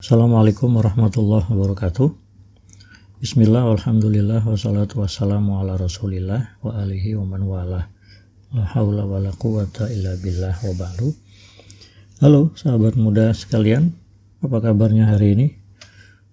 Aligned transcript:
Assalamualaikum 0.00 0.80
warahmatullahi 0.80 1.44
wabarakatuh. 1.44 2.08
Bismillah, 3.20 3.68
alhamdulillah, 3.68 4.40
wassalatu 4.48 5.04
wassalamu 5.04 5.60
ala 5.60 5.76
rasulillah 5.76 6.56
wa 6.64 6.72
alihi 6.72 7.20
wa 7.20 7.28
man 7.28 7.44
wala. 7.44 7.84
La 8.56 8.64
hawla 8.64 9.04
wa 9.04 9.20
la 9.20 9.28
quwata 9.36 9.92
illa 9.92 10.16
billah 10.16 10.56
wa 10.56 10.72
ba'du. 10.72 11.12
Halo 12.24 12.48
sahabat 12.56 12.96
muda 12.96 13.36
sekalian, 13.36 13.92
apa 14.40 14.72
kabarnya 14.72 15.04
hari 15.04 15.36
ini? 15.36 15.46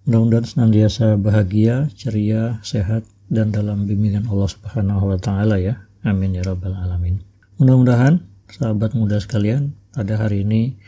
Mudah-mudahan 0.07 0.47
senantiasa 0.47 1.19
bahagia, 1.19 1.91
ceria, 1.91 2.63
sehat, 2.63 3.03
dan 3.27 3.51
dalam 3.51 3.83
bimbingan 3.83 4.31
Allah 4.31 4.47
Subhanahu 4.47 5.11
wa 5.11 5.19
Ta'ala 5.19 5.59
ya. 5.59 5.75
Amin 6.07 6.39
ya 6.39 6.47
Rabbal 6.47 6.71
'Alamin. 6.71 7.19
Mudah-mudahan 7.59 8.23
sahabat 8.47 8.95
muda 8.95 9.19
sekalian, 9.19 9.75
pada 9.91 10.15
hari 10.15 10.47
ini 10.47 10.79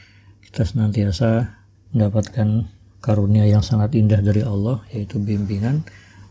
kita 0.47 0.63
senantiasa 0.63 1.58
mendapatkan 1.93 2.69
karunia 2.99 3.47
yang 3.47 3.63
sangat 3.63 3.95
indah 3.95 4.19
dari 4.19 4.43
Allah 4.43 4.83
yaitu 4.91 5.17
bimbingan 5.17 5.87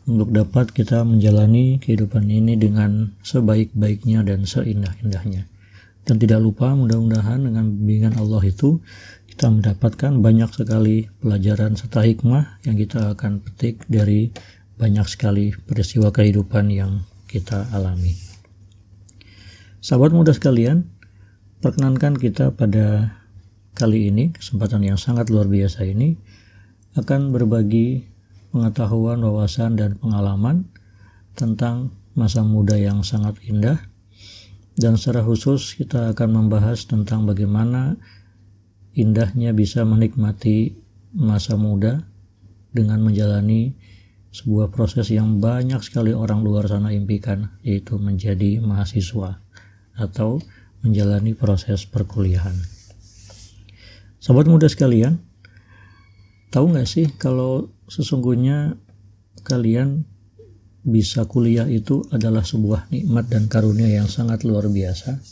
untuk 0.09 0.33
dapat 0.33 0.73
kita 0.73 1.05
menjalani 1.05 1.77
kehidupan 1.80 2.25
ini 2.33 2.57
dengan 2.57 3.12
sebaik-baiknya 3.21 4.25
dan 4.25 4.49
seindah-indahnya. 4.49 5.45
Dan 6.09 6.16
tidak 6.16 6.41
lupa 6.41 6.73
mudah-mudahan 6.73 7.45
dengan 7.45 7.69
bimbingan 7.69 8.16
Allah 8.16 8.41
itu 8.41 8.80
kita 9.29 9.52
mendapatkan 9.52 10.19
banyak 10.25 10.51
sekali 10.51 11.05
pelajaran 11.21 11.77
serta 11.77 12.01
hikmah 12.09 12.65
yang 12.65 12.80
kita 12.80 13.13
akan 13.13 13.45
petik 13.45 13.85
dari 13.85 14.33
banyak 14.80 15.05
sekali 15.05 15.52
peristiwa 15.52 16.09
kehidupan 16.09 16.73
yang 16.73 17.05
kita 17.29 17.69
alami. 17.77 18.16
Sahabat 19.85 20.16
muda 20.16 20.33
sekalian, 20.33 20.88
perkenankan 21.61 22.16
kita 22.16 22.51
pada 22.57 23.19
kali 23.75 24.09
ini, 24.13 24.31
kesempatan 24.33 24.85
yang 24.85 25.01
sangat 25.01 25.29
luar 25.29 25.51
biasa 25.51 25.85
ini, 25.89 26.17
akan 26.97 27.31
berbagi 27.31 28.09
pengetahuan, 28.51 29.21
wawasan, 29.21 29.77
dan 29.77 30.01
pengalaman 30.01 30.66
tentang 31.37 31.95
masa 32.19 32.43
muda 32.43 32.75
yang 32.75 33.07
sangat 33.07 33.38
indah. 33.47 33.79
Dan 34.79 34.95
secara 34.95 35.27
khusus 35.27 35.75
kita 35.75 36.15
akan 36.15 36.47
membahas 36.47 36.87
tentang 36.87 37.27
bagaimana 37.27 37.99
indahnya 38.95 39.51
bisa 39.51 39.82
menikmati 39.82 40.75
masa 41.15 41.59
muda 41.59 42.07
dengan 42.71 43.03
menjalani 43.03 43.75
sebuah 44.30 44.71
proses 44.71 45.10
yang 45.10 45.43
banyak 45.43 45.82
sekali 45.82 46.15
orang 46.15 46.47
luar 46.47 46.71
sana 46.71 46.95
impikan, 46.95 47.59
yaitu 47.66 47.99
menjadi 47.99 48.63
mahasiswa 48.63 49.43
atau 49.99 50.38
menjalani 50.87 51.35
proses 51.35 51.82
perkuliahan. 51.91 52.77
Sobat 54.19 54.51
muda 54.51 54.66
sekalian, 54.66 55.23
tahu 56.51 56.74
nggak 56.74 56.88
sih 56.91 57.07
kalau 57.15 57.71
sesungguhnya 57.87 58.75
kalian 59.47 60.02
bisa 60.83 61.23
kuliah 61.30 61.71
itu 61.71 62.02
adalah 62.10 62.43
sebuah 62.43 62.91
nikmat 62.91 63.30
dan 63.30 63.47
karunia 63.47 63.87
yang 63.87 64.10
sangat 64.10 64.43
luar 64.43 64.66
biasa. 64.66 65.22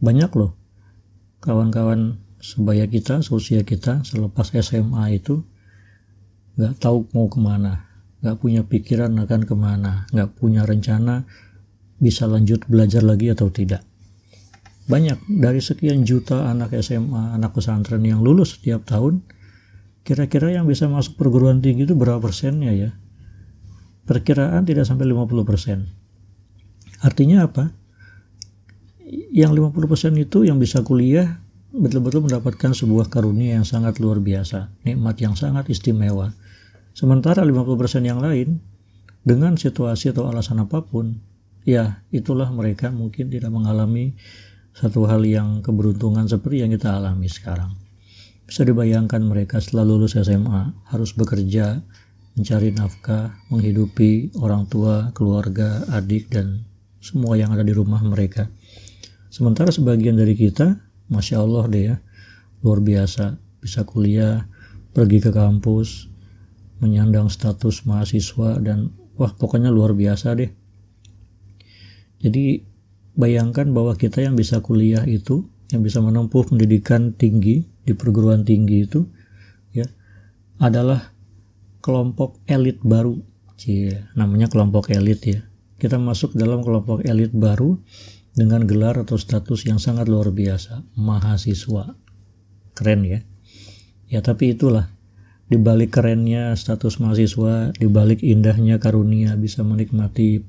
Banyak 0.00 0.30
loh 0.32 0.56
kawan-kawan 1.44 2.16
sebaya 2.40 2.88
kita, 2.88 3.20
seusia 3.20 3.66
kita 3.68 4.00
selepas 4.00 4.48
SMA 4.64 5.20
itu 5.20 5.44
nggak 6.56 6.80
tahu 6.80 7.04
mau 7.12 7.28
ke 7.28 7.36
mana, 7.36 7.84
nggak 8.24 8.36
punya 8.40 8.62
pikiran 8.64 9.12
akan 9.12 9.42
ke 9.44 9.54
mana, 9.54 10.08
nggak 10.08 10.40
punya 10.40 10.64
rencana 10.64 11.28
bisa 12.00 12.24
lanjut 12.24 12.64
belajar 12.64 13.04
lagi 13.04 13.28
atau 13.28 13.52
tidak 13.52 13.82
banyak 14.88 15.20
dari 15.28 15.60
sekian 15.60 16.08
juta 16.08 16.48
anak 16.48 16.72
SMA, 16.80 17.36
anak 17.36 17.52
pesantren 17.52 18.00
yang 18.08 18.24
lulus 18.24 18.56
setiap 18.56 18.88
tahun, 18.88 19.20
kira-kira 20.00 20.56
yang 20.56 20.64
bisa 20.64 20.88
masuk 20.88 21.20
perguruan 21.20 21.60
tinggi 21.60 21.84
itu 21.84 21.92
berapa 21.92 22.16
persennya 22.18 22.72
ya? 22.72 22.90
Perkiraan 24.08 24.64
tidak 24.64 24.88
sampai 24.88 25.04
50 25.12 25.44
persen. 25.44 25.92
Artinya 27.04 27.44
apa? 27.44 27.68
Yang 29.28 29.76
50 29.76 29.92
persen 29.92 30.12
itu 30.16 30.48
yang 30.48 30.56
bisa 30.56 30.80
kuliah 30.80 31.36
betul-betul 31.68 32.24
mendapatkan 32.24 32.72
sebuah 32.72 33.12
karunia 33.12 33.60
yang 33.60 33.68
sangat 33.68 34.00
luar 34.00 34.24
biasa, 34.24 34.72
nikmat 34.88 35.20
yang 35.20 35.36
sangat 35.36 35.68
istimewa. 35.68 36.32
Sementara 36.96 37.44
50 37.44 37.76
persen 37.76 38.02
yang 38.08 38.24
lain, 38.24 38.64
dengan 39.20 39.60
situasi 39.60 40.16
atau 40.16 40.32
alasan 40.32 40.64
apa 40.64 40.80
pun, 40.80 41.20
ya 41.68 42.00
itulah 42.08 42.48
mereka 42.48 42.88
mungkin 42.88 43.28
tidak 43.28 43.52
mengalami 43.52 44.16
satu 44.78 45.10
hal 45.10 45.26
yang 45.26 45.58
keberuntungan 45.58 46.30
seperti 46.30 46.62
yang 46.62 46.70
kita 46.70 46.94
alami 46.94 47.26
sekarang. 47.26 47.74
Bisa 48.46 48.62
dibayangkan 48.62 49.18
mereka 49.26 49.58
setelah 49.58 49.90
lulus 49.90 50.14
SMA 50.14 50.70
harus 50.94 51.10
bekerja, 51.18 51.82
mencari 52.38 52.70
nafkah, 52.70 53.34
menghidupi 53.50 54.38
orang 54.38 54.70
tua, 54.70 55.10
keluarga, 55.18 55.82
adik, 55.90 56.30
dan 56.30 56.62
semua 57.02 57.34
yang 57.34 57.50
ada 57.50 57.66
di 57.66 57.74
rumah 57.74 57.98
mereka. 58.06 58.46
Sementara 59.34 59.74
sebagian 59.74 60.14
dari 60.14 60.38
kita, 60.38 60.78
Masya 61.10 61.42
Allah 61.42 61.64
deh 61.66 61.82
ya, 61.90 61.96
luar 62.62 62.78
biasa, 62.78 63.34
bisa 63.58 63.82
kuliah, 63.82 64.46
pergi 64.94 65.18
ke 65.18 65.34
kampus, 65.34 66.06
menyandang 66.78 67.26
status 67.34 67.82
mahasiswa, 67.82 68.62
dan 68.62 68.94
wah 69.18 69.34
pokoknya 69.34 69.74
luar 69.74 69.98
biasa 69.98 70.38
deh. 70.38 70.54
Jadi 72.22 72.62
bayangkan 73.18 73.74
bahwa 73.74 73.98
kita 73.98 74.22
yang 74.22 74.38
bisa 74.38 74.62
kuliah 74.62 75.02
itu 75.02 75.42
yang 75.74 75.82
bisa 75.82 75.98
menempuh 76.00 76.46
pendidikan 76.46 77.12
tinggi 77.12 77.66
di 77.82 77.92
perguruan 77.92 78.46
tinggi 78.46 78.86
itu 78.86 79.04
ya 79.74 79.84
adalah 80.62 81.12
kelompok 81.82 82.38
elit 82.46 82.80
baru. 82.80 83.18
Cie, 83.58 84.06
namanya 84.14 84.46
kelompok 84.46 84.94
elit 84.94 85.20
ya. 85.26 85.40
Kita 85.82 85.98
masuk 85.98 86.38
dalam 86.38 86.62
kelompok 86.62 87.02
elit 87.02 87.34
baru 87.34 87.74
dengan 88.38 88.62
gelar 88.62 89.02
atau 89.02 89.18
status 89.18 89.66
yang 89.66 89.82
sangat 89.82 90.06
luar 90.06 90.30
biasa 90.30 90.86
mahasiswa. 90.94 91.98
Keren 92.78 93.02
ya. 93.02 93.20
Ya 94.06 94.22
tapi 94.22 94.54
itulah 94.54 94.88
di 95.50 95.58
balik 95.58 95.98
kerennya 95.98 96.54
status 96.54 97.02
mahasiswa 97.02 97.74
di 97.74 97.88
balik 97.90 98.22
indahnya 98.22 98.78
karunia 98.78 99.34
bisa 99.34 99.66
menikmati 99.66 100.44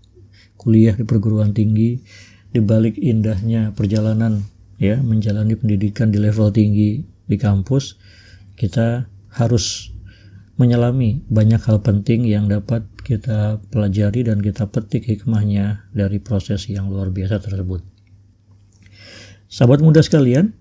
kuliah 0.59 0.93
di 0.93 1.07
perguruan 1.07 1.55
tinggi 1.55 2.03
di 2.49 2.61
balik 2.61 2.97
indahnya 2.97 3.71
perjalanan 3.73 4.45
ya 4.81 4.97
menjalani 5.01 5.53
pendidikan 5.53 6.09
di 6.09 6.17
level 6.17 6.49
tinggi 6.49 7.03
di 7.05 7.37
kampus 7.37 7.99
kita 8.57 9.05
harus 9.37 9.93
menyelami 10.59 11.23
banyak 11.31 11.63
hal 11.63 11.79
penting 11.79 12.27
yang 12.27 12.51
dapat 12.51 12.83
kita 13.07 13.63
pelajari 13.71 14.27
dan 14.27 14.43
kita 14.43 14.67
petik 14.67 15.07
hikmahnya 15.07 15.87
dari 15.95 16.19
proses 16.19 16.67
yang 16.67 16.91
luar 16.91 17.15
biasa 17.15 17.39
tersebut. 17.39 17.79
Sahabat 19.47 19.79
muda 19.79 20.03
sekalian, 20.03 20.51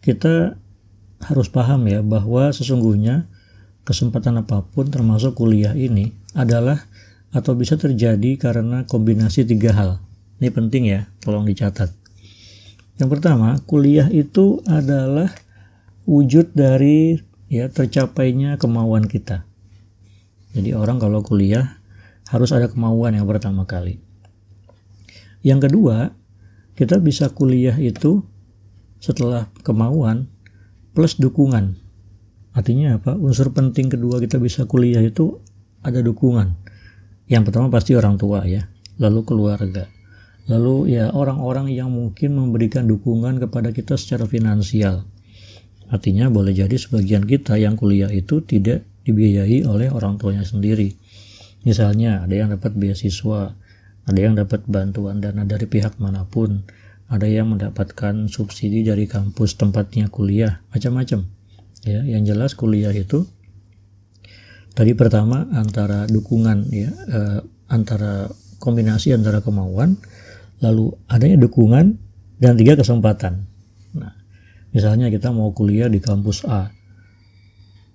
kita 0.00 0.56
harus 1.28 1.52
paham 1.52 1.84
ya 1.86 2.00
bahwa 2.00 2.48
sesungguhnya 2.50 3.28
kesempatan 3.84 4.40
apa 4.40 4.64
pun 4.64 4.88
termasuk 4.88 5.36
kuliah 5.38 5.76
ini 5.76 6.16
adalah 6.32 6.88
atau 7.36 7.52
bisa 7.52 7.76
terjadi 7.76 8.40
karena 8.40 8.88
kombinasi 8.88 9.44
tiga 9.44 9.76
hal. 9.76 9.90
Ini 10.36 10.52
penting 10.52 10.84
ya, 10.84 11.08
tolong 11.24 11.48
dicatat. 11.48 11.88
Yang 13.00 13.08
pertama, 13.08 13.56
kuliah 13.64 14.08
itu 14.12 14.60
adalah 14.68 15.32
wujud 16.04 16.52
dari 16.52 17.16
ya 17.48 17.72
tercapainya 17.72 18.60
kemauan 18.60 19.08
kita. 19.08 19.48
Jadi 20.52 20.76
orang 20.76 21.00
kalau 21.00 21.24
kuliah 21.24 21.80
harus 22.28 22.52
ada 22.52 22.68
kemauan 22.68 23.16
yang 23.16 23.24
pertama 23.24 23.64
kali. 23.64 23.96
Yang 25.40 25.72
kedua, 25.72 26.12
kita 26.76 27.00
bisa 27.00 27.32
kuliah 27.32 27.76
itu 27.80 28.20
setelah 29.00 29.48
kemauan 29.64 30.28
plus 30.92 31.16
dukungan. 31.16 31.80
Artinya 32.52 33.00
apa? 33.00 33.16
Unsur 33.16 33.56
penting 33.56 33.88
kedua 33.88 34.20
kita 34.20 34.36
bisa 34.36 34.68
kuliah 34.68 35.00
itu 35.00 35.40
ada 35.80 36.04
dukungan. 36.04 36.56
Yang 37.24 37.42
pertama 37.48 37.72
pasti 37.72 37.96
orang 37.96 38.20
tua 38.20 38.44
ya, 38.44 38.68
lalu 39.00 39.24
keluarga 39.24 39.95
lalu 40.46 40.94
ya 40.94 41.10
orang-orang 41.10 41.74
yang 41.74 41.90
mungkin 41.90 42.38
memberikan 42.38 42.86
dukungan 42.86 43.42
kepada 43.42 43.74
kita 43.74 43.98
secara 43.98 44.26
finansial. 44.30 45.02
Artinya 45.86 46.30
boleh 46.30 46.54
jadi 46.54 46.74
sebagian 46.74 47.26
kita 47.26 47.58
yang 47.58 47.78
kuliah 47.78 48.10
itu 48.10 48.42
tidak 48.42 48.86
dibiayai 49.06 49.62
oleh 49.66 49.90
orang 49.90 50.18
tuanya 50.18 50.42
sendiri. 50.42 50.98
Misalnya 51.62 52.26
ada 52.26 52.34
yang 52.34 52.50
dapat 52.54 52.74
beasiswa, 52.74 53.54
ada 54.06 54.18
yang 54.18 54.34
dapat 54.34 54.66
bantuan 54.66 55.22
dana 55.22 55.46
dari 55.46 55.66
pihak 55.66 55.98
mana 55.98 56.26
pun, 56.26 56.66
ada 57.06 57.26
yang 57.26 57.54
mendapatkan 57.54 58.26
subsidi 58.26 58.82
dari 58.82 59.06
kampus 59.06 59.58
tempatnya 59.58 60.10
kuliah, 60.10 60.62
macam-macam. 60.74 61.26
Ya, 61.86 62.02
yang 62.02 62.26
jelas 62.26 62.58
kuliah 62.58 62.90
itu 62.90 63.30
tadi 64.74 64.92
pertama 64.98 65.46
antara 65.54 66.10
dukungan 66.10 66.66
ya 66.74 66.90
eh, 66.90 67.40
antara 67.70 68.26
kombinasi 68.58 69.14
antara 69.14 69.38
kemauan 69.38 69.94
lalu 70.60 70.92
adanya 71.08 71.36
dukungan 71.40 71.96
dan 72.40 72.56
tiga 72.56 72.76
kesempatan. 72.76 73.48
Nah, 73.96 74.12
misalnya 74.72 75.08
kita 75.08 75.32
mau 75.32 75.52
kuliah 75.52 75.88
di 75.88 76.00
kampus 76.00 76.44
A, 76.48 76.72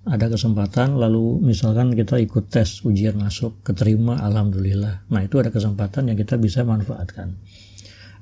ada 0.02 0.26
kesempatan 0.34 0.98
lalu 0.98 1.38
misalkan 1.46 1.94
kita 1.94 2.18
ikut 2.18 2.50
tes 2.50 2.82
ujian 2.82 3.22
masuk 3.22 3.62
keterima 3.62 4.18
alhamdulillah. 4.18 5.06
Nah 5.14 5.22
itu 5.22 5.38
ada 5.38 5.54
kesempatan 5.54 6.10
yang 6.10 6.18
kita 6.18 6.42
bisa 6.42 6.66
manfaatkan. 6.66 7.38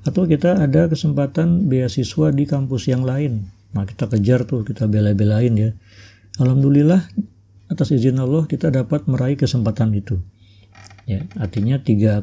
Atau 0.04 0.28
kita 0.28 0.60
ada 0.60 0.92
kesempatan 0.92 1.72
beasiswa 1.72 2.32
di 2.36 2.44
kampus 2.44 2.92
yang 2.92 3.04
lain. 3.04 3.48
Nah 3.72 3.88
kita 3.88 4.12
kejar 4.12 4.44
tuh 4.44 4.60
kita 4.60 4.92
bela-belain 4.92 5.56
ya. 5.56 5.70
Alhamdulillah 6.36 7.00
atas 7.72 7.96
izin 7.96 8.20
Allah 8.20 8.44
kita 8.44 8.68
dapat 8.68 9.08
meraih 9.08 9.40
kesempatan 9.40 9.96
itu. 9.96 10.20
Ya 11.08 11.24
artinya 11.40 11.80
tiga 11.80 12.20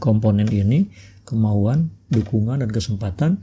komponen 0.00 0.48
ini 0.48 0.88
kemauan 1.26 1.90
dukungan 2.08 2.62
dan 2.62 2.70
kesempatan 2.70 3.42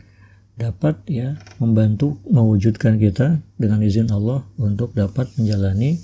dapat 0.55 1.01
ya 1.09 1.35
membantu 1.57 2.21
mewujudkan 2.29 2.95
kita 3.01 3.41
dengan 3.59 3.83
izin 3.83 4.07
Allah 4.13 4.45
untuk 4.55 4.95
dapat 4.95 5.27
menjalani 5.35 5.99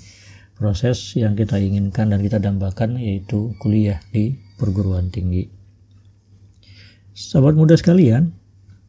proses 0.60 1.16
yang 1.16 1.32
kita 1.32 1.56
inginkan 1.56 2.12
dan 2.12 2.20
kita 2.20 2.36
dambakan 2.36 3.00
yaitu 3.00 3.56
kuliah 3.56 4.04
di 4.12 4.36
perguruan 4.60 5.08
tinggi. 5.08 5.48
Sahabat 7.16 7.56
muda 7.56 7.80
sekalian, 7.80 8.36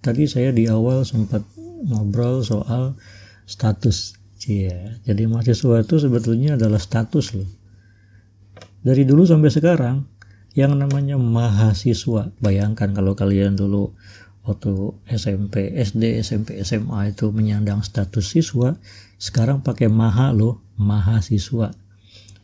tadi 0.03 0.27
saya 0.27 0.51
di 0.51 0.67
awal 0.67 1.07
sempat 1.07 1.47
ngobrol 1.87 2.43
soal 2.43 2.99
status. 3.47 4.19
Ya, 4.41 4.97
jadi 5.05 5.29
mahasiswa 5.29 5.85
itu 5.85 5.95
sebetulnya 6.01 6.57
adalah 6.57 6.81
status 6.81 7.37
loh. 7.37 7.49
Dari 8.81 9.05
dulu 9.05 9.23
sampai 9.29 9.53
sekarang 9.53 10.09
yang 10.51 10.75
namanya 10.75 11.15
mahasiswa, 11.15 12.35
bayangkan 12.43 12.91
kalau 12.91 13.15
kalian 13.15 13.55
dulu 13.55 13.95
waktu 14.43 14.97
SMP, 15.07 15.71
SD, 15.71 16.19
SMP, 16.19 16.59
SMA 16.65 17.15
itu 17.15 17.31
menyandang 17.31 17.85
status 17.85 18.35
siswa, 18.35 18.75
sekarang 19.21 19.63
pakai 19.63 19.87
maha 19.87 20.35
loh, 20.35 20.59
mahasiswa. 20.75 21.71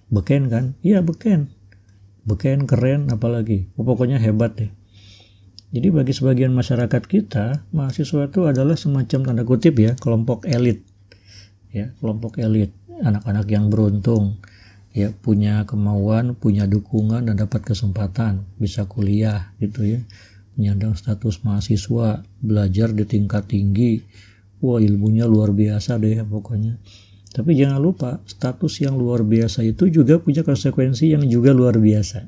Beken 0.08 0.48
kan? 0.48 0.66
Iya 0.86 1.04
beken. 1.04 1.52
Beken 2.24 2.64
keren 2.64 3.12
apalagi. 3.12 3.68
Oh, 3.76 3.84
pokoknya 3.84 4.22
hebat 4.24 4.56
deh. 4.56 4.72
Jadi 5.68 5.92
bagi 5.92 6.16
sebagian 6.16 6.56
masyarakat 6.56 7.04
kita, 7.04 7.68
mahasiswa 7.76 8.32
itu 8.32 8.48
adalah 8.48 8.80
semacam 8.80 9.20
tanda 9.28 9.44
kutip 9.44 9.76
ya, 9.76 10.00
kelompok 10.00 10.48
elit. 10.48 10.80
Ya, 11.76 11.92
kelompok 12.00 12.40
elit, 12.40 12.72
anak-anak 13.04 13.52
yang 13.52 13.68
beruntung, 13.68 14.40
ya 14.98 15.14
punya 15.14 15.62
kemauan, 15.70 16.34
punya 16.34 16.66
dukungan 16.66 17.30
dan 17.30 17.38
dapat 17.38 17.62
kesempatan 17.62 18.42
bisa 18.58 18.90
kuliah 18.90 19.54
gitu 19.62 19.86
ya 19.86 20.02
menyandang 20.58 20.98
status 20.98 21.46
mahasiswa, 21.46 22.26
belajar 22.42 22.90
di 22.92 23.06
tingkat 23.06 23.46
tinggi. 23.46 24.02
Wah, 24.58 24.82
ilmunya 24.82 25.30
luar 25.30 25.54
biasa 25.54 26.02
deh 26.02 26.18
pokoknya. 26.26 26.82
Tapi 27.30 27.54
jangan 27.54 27.78
lupa, 27.78 28.18
status 28.26 28.82
yang 28.82 28.98
luar 28.98 29.22
biasa 29.22 29.62
itu 29.62 29.86
juga 29.94 30.18
punya 30.18 30.42
konsekuensi 30.42 31.14
yang 31.14 31.22
juga 31.30 31.54
luar 31.54 31.78
biasa. 31.78 32.26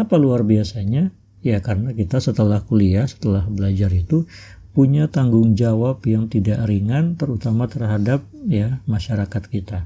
Apa 0.00 0.16
luar 0.16 0.48
biasanya? 0.48 1.12
Ya 1.44 1.60
karena 1.60 1.92
kita 1.92 2.16
setelah 2.18 2.64
kuliah, 2.64 3.04
setelah 3.04 3.44
belajar 3.44 3.92
itu 3.92 4.24
punya 4.72 5.12
tanggung 5.12 5.52
jawab 5.52 6.00
yang 6.08 6.32
tidak 6.32 6.64
ringan 6.64 7.20
terutama 7.20 7.68
terhadap 7.68 8.24
ya 8.48 8.80
masyarakat 8.88 9.44
kita. 9.52 9.84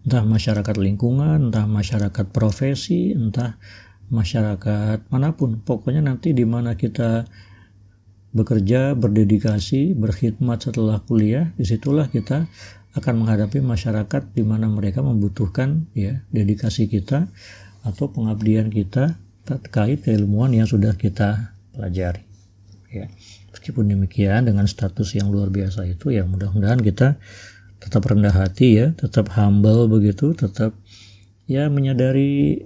Entah 0.00 0.24
masyarakat 0.24 0.76
lingkungan, 0.80 1.52
entah 1.52 1.68
masyarakat 1.68 2.26
profesi, 2.32 3.12
entah 3.12 3.60
masyarakat 4.08 5.06
mana 5.12 5.36
pun. 5.36 5.60
Pokoknya 5.60 6.00
nanti 6.00 6.32
di 6.32 6.44
mana 6.48 6.74
kita 6.74 7.28
bekerja 8.30 8.94
berdedikasi 8.94 9.98
berkhidmat 9.98 10.62
setelah 10.62 11.02
kuliah 11.02 11.50
di 11.58 11.66
situlah 11.66 12.06
kita 12.06 12.46
akan 12.94 13.22
menghadapi 13.22 13.58
masyarakat 13.58 14.34
di 14.34 14.42
mana 14.46 14.70
mereka 14.70 15.02
membutuhkan 15.02 15.90
ya 15.94 16.22
dedikasi 16.30 16.86
kita 16.86 17.30
atau 17.82 18.10
pengabdian 18.10 18.70
kita 18.70 19.18
terkait 19.46 20.06
keilmuan 20.06 20.54
yang 20.54 20.66
sudah 20.66 20.94
kita 20.94 21.54
pelajari. 21.74 22.22
Ya 22.90 23.10
meskipun 23.50 23.90
demikian 23.90 24.46
dengan 24.46 24.66
status 24.66 25.14
yang 25.18 25.30
luar 25.30 25.50
biasa 25.50 25.86
itu 25.86 26.14
ya 26.14 26.22
mudah-mudahan 26.26 26.80
kita 26.80 27.18
tetap 27.80 28.04
rendah 28.06 28.32
hati 28.32 28.78
ya 28.78 28.86
tetap 28.94 29.32
humble 29.34 29.88
begitu 29.88 30.36
tetap 30.36 30.76
ya 31.48 31.66
menyadari 31.66 32.62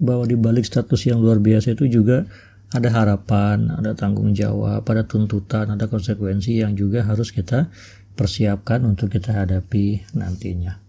bahwa 0.00 0.26
di 0.26 0.34
balik 0.34 0.66
status 0.66 1.06
yang 1.06 1.22
luar 1.22 1.38
biasa 1.38 1.78
itu 1.78 1.86
juga 1.86 2.26
ada 2.74 2.90
harapan, 2.90 3.70
ada 3.70 3.94
tanggung 3.94 4.34
jawab, 4.34 4.82
ada 4.82 5.06
tuntutan, 5.06 5.70
ada 5.70 5.86
konsekuensi 5.86 6.58
yang 6.58 6.74
juga 6.74 7.06
harus 7.06 7.30
kita 7.30 7.70
persiapkan 8.18 8.82
untuk 8.82 9.14
kita 9.14 9.30
hadapi 9.30 10.02
nantinya. 10.18 10.82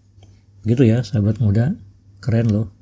Gitu 0.66 0.82
ya, 0.82 1.06
sahabat 1.06 1.38
muda. 1.38 1.78
Keren 2.18 2.50
loh. 2.50 2.74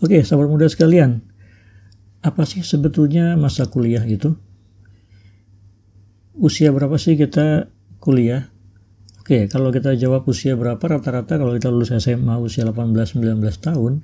Oke, 0.00 0.24
sahabat 0.24 0.48
muda 0.48 0.72
sekalian. 0.72 1.20
Apa 2.24 2.48
sih 2.48 2.64
sebetulnya 2.64 3.36
masa 3.36 3.68
kuliah 3.68 4.04
itu? 4.08 4.32
Usia 6.32 6.72
berapa 6.72 6.96
sih 6.96 7.20
kita 7.20 7.68
kuliah? 8.00 8.48
Oke, 9.30 9.46
kalau 9.46 9.70
kita 9.70 9.94
jawab 9.94 10.26
usia 10.26 10.58
berapa 10.58 10.82
rata-rata 10.82 11.38
kalau 11.38 11.54
kita 11.54 11.70
lulus 11.70 11.94
SMA 11.94 12.34
usia 12.42 12.66
18-19 12.66 13.38
tahun, 13.62 14.02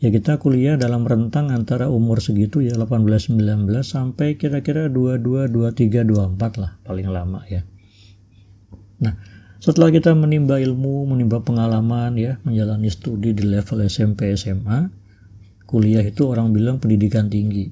ya 0.00 0.08
kita 0.08 0.40
kuliah 0.40 0.80
dalam 0.80 1.04
rentang 1.04 1.52
antara 1.52 1.92
umur 1.92 2.24
segitu 2.24 2.64
ya 2.64 2.72
18 2.72 3.36
19 3.36 3.68
sampai 3.84 4.40
kira-kira 4.40 4.88
22 4.88 5.52
23 5.52 6.08
24 6.08 6.64
lah 6.64 6.80
paling 6.80 7.12
lama 7.12 7.44
ya. 7.44 7.60
Nah, 9.04 9.20
setelah 9.60 9.92
kita 9.92 10.16
menimba 10.16 10.56
ilmu, 10.56 11.12
menimba 11.12 11.44
pengalaman 11.44 12.16
ya, 12.16 12.40
menjalani 12.40 12.88
studi 12.88 13.36
di 13.36 13.44
level 13.44 13.84
SMP 13.84 14.32
SMA, 14.32 14.88
kuliah 15.68 16.00
itu 16.00 16.24
orang 16.24 16.56
bilang 16.56 16.80
pendidikan 16.80 17.28
tinggi. 17.28 17.68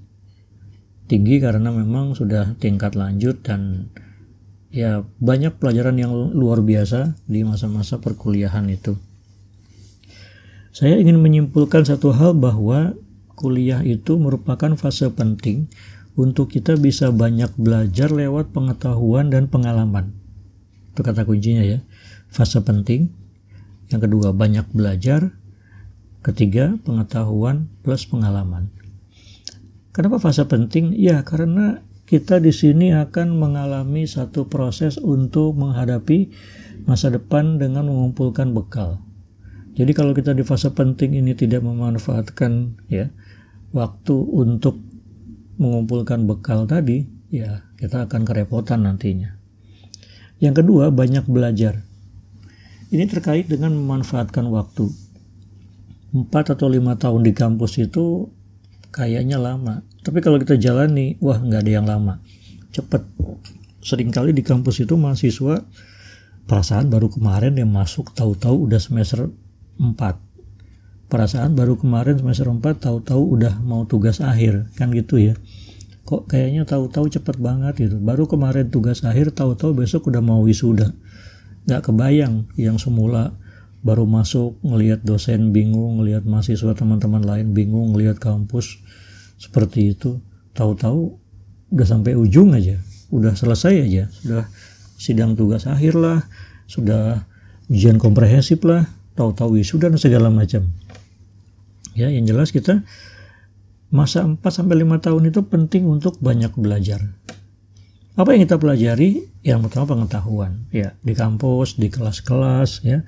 Tinggi 1.09 1.41
karena 1.41 1.73
memang 1.73 2.13
sudah 2.13 2.53
tingkat 2.61 3.01
lanjut 3.01 3.41
dan 3.41 3.89
ya 4.73 5.05
banyak 5.21 5.61
pelajaran 5.61 6.01
yang 6.01 6.13
luar 6.33 6.65
biasa 6.65 7.21
di 7.29 7.45
masa-masa 7.45 8.01
perkuliahan 8.01 8.67
itu. 8.73 8.97
Saya 10.73 10.97
ingin 10.97 11.21
menyimpulkan 11.21 11.85
satu 11.85 12.17
hal 12.17 12.33
bahwa 12.33 12.97
kuliah 13.37 13.85
itu 13.85 14.17
merupakan 14.17 14.73
fase 14.73 15.13
penting 15.13 15.69
untuk 16.17 16.49
kita 16.49 16.81
bisa 16.81 17.13
banyak 17.13 17.53
belajar 17.61 18.09
lewat 18.09 18.57
pengetahuan 18.57 19.29
dan 19.29 19.53
pengalaman. 19.53 20.17
Itu 20.97 21.05
kata 21.05 21.29
kuncinya 21.29 21.61
ya. 21.61 21.85
Fase 22.33 22.65
penting. 22.65 23.13
Yang 23.93 24.09
kedua 24.09 24.33
banyak 24.33 24.65
belajar. 24.73 25.37
Ketiga 26.25 26.81
pengetahuan 26.81 27.69
plus 27.85 28.09
pengalaman. 28.09 28.73
Kenapa 29.93 30.17
fase 30.17 30.49
penting? 30.49 30.97
Ya 30.97 31.21
karena 31.21 31.85
kita 32.13 32.45
di 32.45 32.53
sini 32.53 32.93
akan 32.93 33.41
mengalami 33.41 34.05
satu 34.05 34.45
proses 34.45 35.01
untuk 35.01 35.57
menghadapi 35.57 36.29
masa 36.85 37.09
depan 37.09 37.57
dengan 37.57 37.89
mengumpulkan 37.89 38.53
bekal. 38.53 39.01
Jadi 39.73 39.97
kalau 39.97 40.13
kita 40.13 40.37
di 40.37 40.45
fase 40.45 40.69
penting 40.77 41.17
ini 41.17 41.33
tidak 41.33 41.65
memanfaatkan 41.65 42.77
ya 42.93 43.09
waktu 43.73 44.13
untuk 44.13 44.77
mengumpulkan 45.57 46.29
bekal 46.29 46.69
tadi, 46.69 47.09
ya 47.33 47.65
kita 47.81 48.05
akan 48.05 48.29
kerepotan 48.29 48.85
nantinya. 48.85 49.33
Yang 50.37 50.61
kedua, 50.61 50.93
banyak 50.93 51.25
belajar. 51.25 51.81
Ini 52.93 53.09
terkait 53.09 53.49
dengan 53.49 53.73
memanfaatkan 53.73 54.53
waktu. 54.53 54.85
Empat 56.13 56.61
atau 56.61 56.69
lima 56.69 57.01
tahun 57.01 57.25
di 57.25 57.33
kampus 57.33 57.81
itu 57.81 58.29
kayaknya 58.93 59.41
lama. 59.41 59.81
Tapi 60.03 60.19
kalau 60.19 60.39
kita 60.43 60.59
jalani, 60.59 61.15
wah 61.23 61.39
nggak 61.39 61.63
ada 61.63 61.73
yang 61.73 61.87
lama. 61.87 62.19
Cepet. 62.75 63.03
Seringkali 63.83 64.31
di 64.31 64.47
kampus 64.47 64.83
itu 64.83 64.95
mahasiswa 64.95 65.63
perasaan 66.47 66.87
baru 66.87 67.11
kemarin 67.11 67.59
yang 67.59 67.71
masuk 67.71 68.15
tahu-tahu 68.15 68.71
udah 68.71 68.79
semester 68.79 69.31
4 69.79 69.99
perasaan 71.11 71.53
baru 71.53 71.75
kemarin 71.75 72.17
semester 72.17 72.47
4 72.47 72.63
tahu-tahu 72.79 73.23
udah 73.39 73.59
mau 73.63 73.83
tugas 73.87 74.23
akhir. 74.23 74.71
Kan 74.79 74.95
gitu 74.95 75.19
ya. 75.19 75.35
Kok 76.03 76.31
kayaknya 76.31 76.67
tahu-tahu 76.67 77.11
cepet 77.11 77.39
banget 77.39 77.75
gitu. 77.79 77.97
Baru 77.99 78.27
kemarin 78.27 78.71
tugas 78.71 79.07
akhir 79.07 79.35
tahu-tahu 79.35 79.75
besok 79.75 80.11
udah 80.11 80.23
mau 80.23 80.43
wisuda. 80.43 80.95
Nggak 81.67 81.91
kebayang 81.91 82.51
yang 82.59 82.79
semula 82.79 83.35
baru 83.83 84.07
masuk 84.07 84.63
ngelihat 84.63 85.03
dosen 85.03 85.51
bingung 85.51 85.99
ngelihat 85.99 86.23
mahasiswa 86.23 86.71
teman-teman 86.75 87.23
lain 87.23 87.51
bingung 87.51 87.95
ngelihat 87.95 88.23
kampus 88.23 88.79
seperti 89.43 89.99
itu 89.99 90.23
tahu-tahu 90.55 91.19
udah 91.75 91.87
sampai 91.89 92.15
ujung 92.15 92.55
aja 92.55 92.79
udah 93.11 93.35
selesai 93.35 93.75
aja 93.83 94.07
sudah 94.15 94.47
sidang 94.95 95.35
tugas 95.35 95.67
akhir 95.67 95.99
lah 95.99 96.23
sudah 96.71 97.27
ujian 97.67 97.99
komprehensif 97.99 98.63
lah 98.63 98.87
tahu-tahu 99.17 99.61
wisuda 99.61 99.93
dan 99.93 100.01
segala 100.01 100.29
macam. 100.33 100.73
Ya, 101.93 102.09
yang 102.09 102.25
jelas 102.25 102.49
kita 102.49 102.81
masa 103.93 104.25
4 104.25 104.41
sampai 104.41 104.81
5 104.81 105.05
tahun 105.05 105.23
itu 105.29 105.41
penting 105.45 105.85
untuk 105.85 106.17
banyak 106.21 106.57
belajar. 106.57 107.05
Apa 108.17 108.33
yang 108.37 108.49
kita 108.49 108.57
pelajari? 108.57 109.29
Yang 109.45 109.69
pertama 109.69 109.97
pengetahuan, 109.97 110.69
ya 110.73 110.97
di 111.01 111.13
kampus, 111.13 111.77
di 111.77 111.89
kelas-kelas, 111.89 112.85
ya 112.85 113.05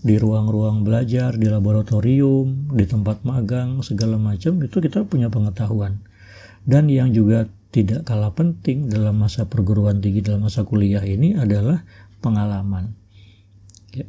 di 0.00 0.16
ruang-ruang 0.16 0.80
belajar, 0.80 1.36
di 1.36 1.44
laboratorium, 1.44 2.72
di 2.72 2.88
tempat 2.88 3.20
magang, 3.28 3.84
segala 3.84 4.16
macam 4.16 4.56
itu 4.64 4.80
kita 4.80 5.04
punya 5.04 5.28
pengetahuan. 5.28 6.00
Dan 6.64 6.88
yang 6.88 7.12
juga 7.12 7.44
tidak 7.68 8.08
kalah 8.08 8.32
penting 8.32 8.88
dalam 8.88 9.20
masa 9.20 9.44
perguruan 9.44 10.00
tinggi, 10.00 10.24
dalam 10.24 10.48
masa 10.48 10.64
kuliah 10.64 11.04
ini 11.04 11.36
adalah 11.36 11.84
pengalaman. 12.24 12.96
Ya. 13.92 14.08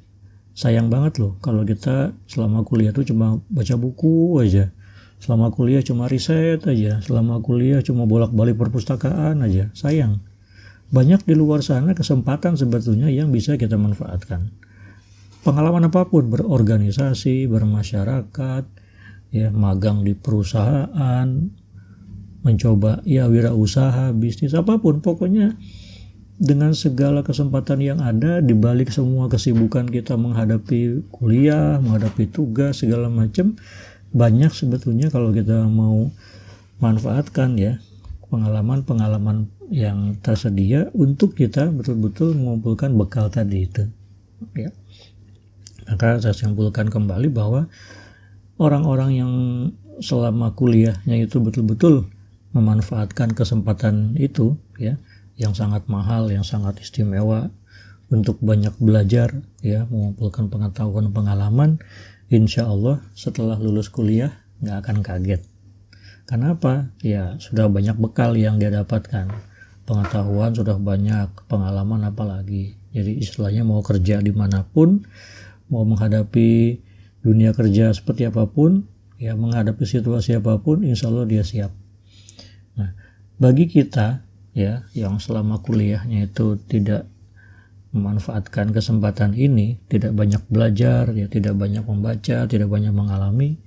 Sayang 0.56 0.88
banget 0.88 1.20
loh 1.20 1.36
kalau 1.44 1.68
kita 1.68 2.16
selama 2.28 2.64
kuliah 2.64 2.96
tuh 2.96 3.04
cuma 3.04 3.44
baca 3.52 3.76
buku 3.76 4.40
aja. 4.40 4.72
Selama 5.22 5.54
kuliah 5.54 5.86
cuma 5.86 6.10
riset 6.10 6.66
aja, 6.66 6.98
selama 7.04 7.44
kuliah 7.46 7.84
cuma 7.86 8.10
bolak-balik 8.10 8.58
perpustakaan 8.58 9.44
aja. 9.44 9.70
Sayang. 9.78 10.24
Banyak 10.92 11.24
di 11.24 11.38
luar 11.38 11.62
sana 11.64 11.94
kesempatan 11.94 12.58
sebetulnya 12.58 13.08
yang 13.08 13.32
bisa 13.32 13.56
kita 13.56 13.80
manfaatkan 13.80 14.52
pengalaman 15.42 15.90
apa 15.90 16.06
pun 16.06 16.30
berorganisasi 16.30 17.50
bermasyarakat 17.50 18.64
ya 19.32 19.48
magang 19.50 20.06
di 20.06 20.14
perusahaan 20.14 21.28
mencoba 22.42 23.06
ya 23.06 23.30
wirausaha 23.30 24.14
bisnis 24.18 24.58
apa 24.58 24.82
pun 24.82 25.02
pokoknya 25.02 25.58
dengan 26.42 26.74
segala 26.74 27.22
kesempatan 27.22 27.78
yang 27.86 28.00
ada 28.02 28.42
di 28.42 28.58
balik 28.58 28.90
semua 28.90 29.30
kesibukan 29.30 29.86
kita 29.86 30.18
menghadapi 30.18 31.06
kuliah 31.14 31.78
menghadapi 31.78 32.26
tugas 32.34 32.82
segala 32.82 33.14
macam 33.14 33.54
banyak 34.10 34.50
sebetulnya 34.50 35.14
kalau 35.14 35.30
kita 35.30 35.70
mau 35.70 36.10
manfaatkan 36.82 37.62
ya 37.62 37.78
pengalaman-pengalaman 38.34 39.54
yang 39.70 40.18
tersedia 40.20 40.90
untuk 40.98 41.38
kita 41.38 41.70
betul-betul 41.70 42.34
mengumpulkan 42.34 42.98
bekal 42.98 43.30
tadi 43.30 43.70
itu 43.70 43.86
ya 44.58 44.74
maka 45.88 46.22
saya 46.22 46.36
simpulkan 46.36 46.88
kembali 46.92 47.32
bahwa 47.32 47.70
orang-orang 48.62 49.12
yang 49.18 49.32
selama 50.02 50.54
kuliahnya 50.54 51.18
itu 51.22 51.42
betul-betul 51.42 52.10
memanfaatkan 52.52 53.32
kesempatan 53.32 54.18
itu 54.20 54.60
ya 54.76 55.00
yang 55.40 55.56
sangat 55.56 55.88
mahal, 55.88 56.30
yang 56.30 56.44
sangat 56.44 56.78
istimewa 56.84 57.50
untuk 58.12 58.38
banyak 58.44 58.76
belajar 58.78 59.40
ya 59.64 59.88
mengumpulkan 59.88 60.52
pengetahuan 60.52 61.10
pengalaman 61.16 61.80
insya 62.28 62.68
Allah 62.68 63.00
setelah 63.16 63.56
lulus 63.56 63.88
kuliah 63.88 64.36
nggak 64.60 64.78
akan 64.86 64.98
kaget. 65.02 65.42
Kenapa 66.28 66.92
ya 67.02 67.36
sudah 67.40 67.68
banyak 67.68 67.98
bekal 67.98 68.38
yang 68.38 68.62
dia 68.62 68.72
dapatkan. 68.72 69.32
Pengetahuan 69.84 70.56
sudah 70.56 70.78
banyak 70.78 71.28
pengalaman 71.50 72.08
apalagi. 72.08 72.78
Jadi 72.92 73.20
istilahnya 73.20 73.68
mau 73.68 73.84
kerja 73.84 74.24
di 74.24 74.32
mana 74.32 74.64
pun 74.64 75.04
mau 75.72 75.88
menghadapi 75.88 76.84
dunia 77.24 77.56
kerja 77.56 77.96
seperti 77.96 78.28
apa 78.28 78.46
pun, 78.52 78.86
ya 79.16 79.34
menghadapi 79.34 79.88
situasi 79.88 80.38
apa 80.38 80.60
pun, 80.60 80.84
insya 80.84 81.08
Allah 81.08 81.26
dia 81.26 81.48
siap. 81.48 81.72
Nah, 82.76 82.92
bagi 83.40 83.72
kita 83.72 84.28
ya 84.52 84.84
yang 84.92 85.18
selama 85.24 85.64
kuliahnya 85.64 86.28
itu 86.28 86.60
tidak 86.68 87.08
memanfaatkan 87.92 88.72
kesempatan 88.72 89.36
ini, 89.36 89.80
tidak 89.88 90.16
banyak 90.16 90.44
belajar, 90.48 91.12
ya 91.12 91.28
tidak 91.28 91.60
banyak 91.60 91.84
membaca, 91.84 92.48
tidak 92.48 92.68
banyak 92.72 92.92
mengalami, 92.92 93.60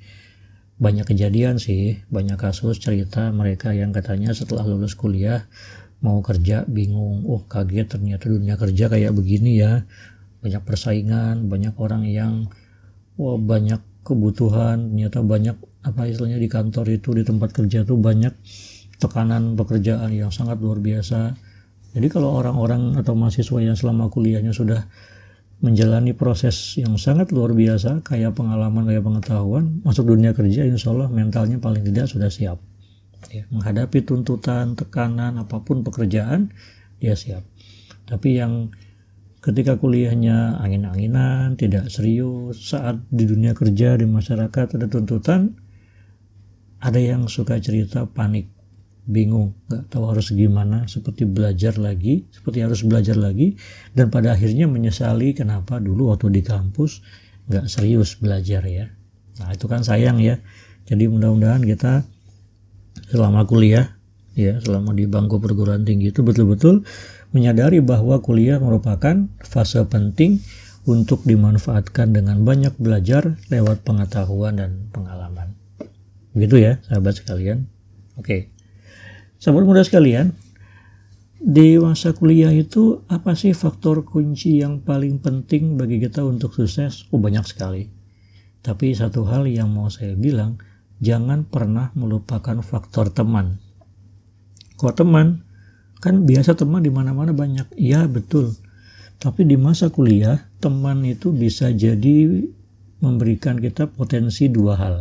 banyak 0.81 1.05
kejadian 1.05 1.61
sih, 1.61 2.01
banyak 2.09 2.41
kasus 2.41 2.81
cerita 2.81 3.29
mereka 3.31 3.77
yang 3.77 3.93
katanya 3.93 4.33
setelah 4.33 4.65
lulus 4.65 4.97
kuliah 4.97 5.45
mau 6.05 6.21
kerja 6.21 6.69
bingung, 6.69 7.25
oh 7.25 7.45
kaget 7.49 7.97
ternyata 7.97 8.29
dunia 8.29 8.61
kerja 8.61 8.93
kayak 8.93 9.13
begini 9.17 9.61
ya, 9.61 9.89
banyak 10.45 10.61
persaingan 10.61 11.49
banyak 11.49 11.73
orang 11.81 12.05
yang 12.05 12.53
wah 13.17 13.41
banyak 13.41 13.81
kebutuhan 14.05 14.93
ternyata 14.93 15.25
banyak 15.25 15.57
apa 15.81 16.05
istilahnya 16.05 16.37
di 16.37 16.49
kantor 16.53 16.87
itu 16.93 17.17
di 17.17 17.25
tempat 17.25 17.57
kerja 17.57 17.89
itu 17.89 17.97
banyak 17.97 18.33
tekanan 19.01 19.57
pekerjaan 19.59 20.13
yang 20.13 20.31
sangat 20.33 20.61
luar 20.61 20.81
biasa. 20.81 21.37
Jadi 21.95 22.07
kalau 22.11 22.35
orang-orang 22.35 22.99
atau 22.99 23.15
mahasiswa 23.15 23.59
yang 23.63 23.77
selama 23.79 24.11
kuliahnya 24.11 24.51
sudah 24.51 24.83
menjalani 25.63 26.13
proses 26.13 26.77
yang 26.77 26.99
sangat 26.99 27.31
luar 27.31 27.55
biasa 27.55 28.03
kayak 28.03 28.35
pengalaman 28.35 28.85
kayak 28.91 29.05
pengetahuan 29.07 29.81
masuk 29.87 30.11
dunia 30.13 30.35
kerja 30.35 30.67
insya 30.67 30.91
Allah 30.91 31.09
mentalnya 31.09 31.57
paling 31.63 31.85
tidak 31.87 32.11
sudah 32.11 32.29
siap. 32.29 32.59
Ya, 33.33 33.49
menghadapi 33.49 34.05
tuntutan 34.05 34.77
tekanan 34.77 35.41
apa 35.41 35.63
pun 35.65 35.81
pekerjaan 35.81 36.53
dia 37.01 37.17
siap. 37.17 37.41
Tapi 38.05 38.37
yang 38.37 38.69
ketika 39.45 39.77
kuliahnya 39.77 40.57
angin-anginan, 40.57 41.61
tidak 41.61 41.93
serius, 41.93 42.65
saat 42.65 42.97
di 43.13 43.29
dunia 43.29 43.53
kerja, 43.53 44.01
di 44.01 44.09
masyarakat 44.09 44.81
ada 44.81 44.89
tuntutan, 44.89 45.53
ada 46.81 46.97
yang 46.97 47.29
suka 47.29 47.61
cerita 47.61 48.09
panik, 48.09 48.49
bingung, 49.05 49.53
nggak 49.69 49.93
tahu 49.93 50.09
harus 50.09 50.33
gimana, 50.33 50.89
seperti 50.89 51.29
belajar 51.29 51.77
lagi, 51.77 52.25
seperti 52.33 52.65
harus 52.65 52.81
belajar 52.89 53.21
lagi, 53.21 53.61
dan 53.93 54.09
pada 54.09 54.33
akhirnya 54.33 54.65
menyesali 54.65 55.37
kenapa 55.37 55.77
dulu 55.77 56.17
waktu 56.17 56.33
di 56.33 56.41
kampus 56.41 57.05
nggak 57.45 57.69
serius 57.69 58.17
belajar 58.17 58.65
ya. 58.65 58.89
Nah 59.45 59.53
itu 59.53 59.69
kan 59.69 59.85
sayang 59.85 60.25
ya. 60.25 60.41
Jadi 60.89 61.05
mudah-mudahan 61.05 61.61
kita 61.61 62.09
selama 63.13 63.45
kuliah, 63.45 63.93
ya 64.33 64.57
selama 64.65 64.97
di 64.97 65.05
bangku 65.05 65.37
perguruan 65.37 65.85
tinggi 65.85 66.09
itu 66.09 66.25
betul-betul 66.25 66.89
menyadari 67.35 67.83
bahwa 67.83 68.23
kuliah 68.23 68.63
merupakan 68.63 69.27
fase 69.43 69.83
penting 69.91 70.39
untuk 70.87 71.27
dimanfaatkan 71.27 72.15
dengan 72.15 72.47
banyak 72.47 72.79
belajar 72.79 73.35
lewat 73.51 73.83
pengetahuan 73.83 74.55
dan 74.55 74.87
pengalaman. 74.95 75.59
Begitu 76.31 76.63
ya, 76.63 76.73
sahabat 76.87 77.19
sekalian. 77.19 77.67
Oke. 78.15 78.55
Sahabat 79.43 79.67
muda 79.67 79.83
sekalian, 79.83 80.33
di 81.43 81.77
masa 81.77 82.15
kuliah 82.15 82.55
itu 82.55 83.05
apa 83.11 83.37
sih 83.37 83.53
faktor 83.53 84.07
kunci 84.07 84.63
yang 84.63 84.81
paling 84.81 85.21
penting 85.21 85.75
bagi 85.75 85.99
kita 85.99 86.23
untuk 86.25 86.55
sukses? 86.55 87.05
Oh, 87.11 87.21
banyak 87.21 87.45
sekali. 87.45 87.91
Tapi 88.65 88.97
satu 88.97 89.29
hal 89.29 89.45
yang 89.45 89.69
mau 89.69 89.93
saya 89.93 90.17
bilang, 90.17 90.57
jangan 91.05 91.45
pernah 91.45 91.93
melupakan 91.93 92.65
faktor 92.65 93.13
teman. 93.13 93.61
Kok 94.81 94.95
teman? 94.97 95.45
Kan 95.99 96.25
biasa 96.25 96.57
teman 96.59 96.83
di 96.83 96.91
mana-mana 96.91 97.31
banyak. 97.31 97.75
Iya, 97.77 98.07
betul. 98.07 98.55
Tapi 99.19 99.47
di 99.47 99.57
masa 99.57 99.89
kuliah, 99.89 100.37
teman 100.61 101.05
itu 101.07 101.33
bisa 101.33 101.71
jadi 101.73 102.45
memberikan 103.01 103.61
kita 103.61 103.89
potensi 103.89 104.49
dua 104.49 104.75
hal. 104.77 104.97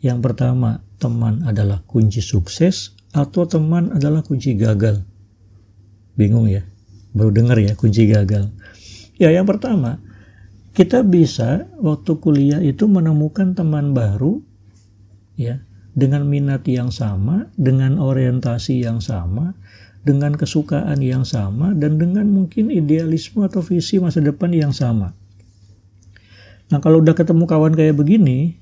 Yang 0.00 0.18
pertama, 0.30 0.80
teman 1.00 1.42
adalah 1.44 1.82
kunci 1.84 2.22
sukses 2.22 2.94
atau 3.14 3.48
teman 3.48 3.90
adalah 3.94 4.20
kunci 4.20 4.54
gagal. 4.54 5.02
Bingung 6.14 6.50
ya? 6.50 6.62
Baru 7.16 7.32
dengar 7.32 7.56
ya 7.58 7.72
kunci 7.74 8.06
gagal. 8.06 8.52
Ya, 9.18 9.34
yang 9.34 9.48
pertama, 9.48 9.98
kita 10.76 11.02
bisa 11.02 11.66
waktu 11.82 12.22
kuliah 12.22 12.62
itu 12.62 12.86
menemukan 12.86 13.50
teman 13.58 13.90
baru 13.90 14.38
ya 15.34 15.58
dengan 15.98 16.22
minat 16.30 16.62
yang 16.70 16.94
sama, 16.94 17.50
dengan 17.58 17.98
orientasi 17.98 18.86
yang 18.86 19.02
sama, 19.02 19.58
dengan 20.08 20.32
kesukaan 20.32 21.04
yang 21.04 21.28
sama 21.28 21.76
dan 21.76 22.00
dengan 22.00 22.24
mungkin 22.32 22.72
idealisme 22.72 23.44
atau 23.44 23.60
visi 23.60 24.00
masa 24.00 24.24
depan 24.24 24.48
yang 24.56 24.72
sama. 24.72 25.12
Nah, 26.72 26.80
kalau 26.80 27.04
udah 27.04 27.12
ketemu 27.12 27.44
kawan 27.44 27.76
kayak 27.76 28.00
begini, 28.00 28.56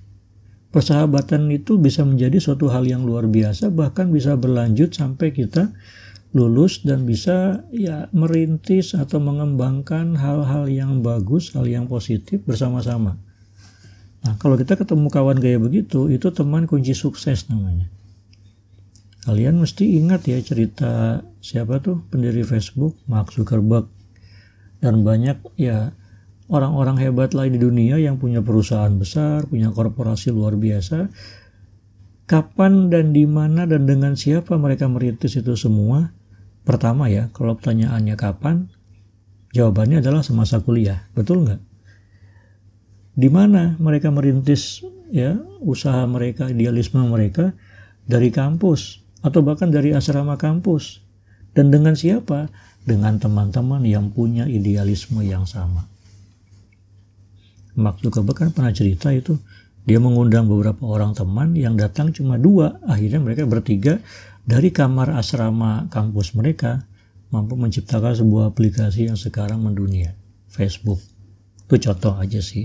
persahabatan 0.75 1.47
itu 1.55 1.79
bisa 1.79 2.03
menjadi 2.03 2.43
suatu 2.43 2.67
hal 2.67 2.83
yang 2.83 3.07
luar 3.07 3.31
biasa 3.31 3.71
bahkan 3.71 4.11
bisa 4.11 4.35
berlanjut 4.35 4.91
sampai 4.91 5.31
kita 5.31 5.71
lulus 6.35 6.83
dan 6.83 7.07
bisa 7.07 7.65
ya 7.71 8.11
merintis 8.11 8.93
atau 8.93 9.23
mengembangkan 9.23 10.19
hal-hal 10.19 10.67
yang 10.67 11.01
bagus, 11.01 11.55
hal 11.55 11.65
yang 11.65 11.87
positif 11.87 12.43
bersama-sama. 12.43 13.17
Nah, 14.27 14.35
kalau 14.43 14.59
kita 14.59 14.75
ketemu 14.75 15.07
kawan 15.07 15.39
kayak 15.39 15.63
begitu, 15.63 16.11
itu 16.11 16.29
teman 16.35 16.67
kunci 16.67 16.93
sukses 16.93 17.47
namanya. 17.47 17.87
Kalian 19.27 19.59
mesti 19.59 19.99
ingat 19.99 20.31
ya 20.31 20.39
cerita 20.39 21.19
siapa 21.43 21.83
tuh 21.83 22.07
pendiri 22.15 22.47
Facebook, 22.47 22.95
Mark 23.11 23.35
Zuckerberg. 23.35 23.91
Dan 24.79 25.03
banyak 25.03 25.59
ya 25.59 25.91
orang-orang 26.47 27.03
hebat 27.03 27.35
lain 27.35 27.59
di 27.59 27.61
dunia 27.61 27.99
yang 27.99 28.23
punya 28.23 28.39
perusahaan 28.39 28.95
besar, 28.95 29.51
punya 29.51 29.75
korporasi 29.75 30.31
luar 30.31 30.55
biasa. 30.55 31.11
Kapan 32.31 32.87
dan 32.87 33.11
di 33.11 33.27
mana 33.27 33.67
dan 33.67 33.83
dengan 33.83 34.15
siapa 34.15 34.55
mereka 34.63 34.87
merintis 34.87 35.35
itu 35.35 35.59
semua? 35.59 36.15
Pertama 36.63 37.11
ya, 37.11 37.27
kalau 37.35 37.59
pertanyaannya 37.59 38.15
kapan, 38.15 38.71
jawabannya 39.51 40.07
adalah 40.07 40.23
semasa 40.23 40.63
kuliah. 40.63 41.03
Betul 41.19 41.51
nggak? 41.51 41.63
Di 43.19 43.27
mana 43.27 43.75
mereka 43.83 44.15
merintis 44.15 44.87
ya 45.11 45.35
usaha 45.63 46.07
mereka, 46.07 46.47
idealisme 46.47 47.03
mereka 47.07 47.59
dari 48.07 48.31
kampus, 48.31 49.06
atau 49.27 49.43
bahkan 49.43 49.75
dari 49.75 49.91
asrama 49.91 50.39
kampus. 50.39 51.03
Dan 51.51 51.75
dengan 51.75 51.99
siapa? 51.99 52.47
Dengan 52.87 53.19
teman-teman 53.19 53.83
yang 53.83 54.15
punya 54.15 54.47
idealisme 54.47 55.19
yang 55.27 55.43
sama. 55.43 55.91
Mark 57.75 57.99
Zuckerberg 57.99 58.39
kan 58.39 58.51
pernah 58.55 58.71
cerita 58.71 59.11
itu 59.11 59.35
dia 59.83 59.99
mengundang 59.99 60.47
beberapa 60.47 60.87
orang 60.87 61.13
teman 61.13 61.59
yang 61.59 61.75
datang 61.75 62.15
cuma 62.15 62.39
dua 62.39 62.79
akhirnya 62.87 63.21
mereka 63.21 63.43
bertiga 63.45 63.99
dari 64.47 64.71
kamar 64.71 65.13
asrama 65.13 65.91
kampus 65.93 66.33
mereka 66.33 66.89
mampu 67.29 67.59
menciptakan 67.59 68.17
sebuah 68.17 68.55
aplikasi 68.55 69.13
yang 69.13 69.19
sekarang 69.19 69.61
mendunia 69.61 70.17
Facebook 70.49 71.05
itu 71.69 71.91
contoh 71.91 72.17
aja 72.17 72.41
sih 72.41 72.65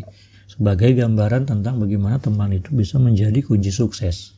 sebagai 0.52 0.94
gambaran 0.94 1.48
tentang 1.48 1.80
bagaimana 1.82 2.20
teman 2.20 2.52
itu 2.52 2.76
bisa 2.76 3.00
menjadi 3.00 3.40
kunci 3.40 3.72
sukses. 3.72 4.36